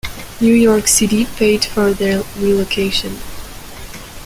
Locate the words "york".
0.55-0.87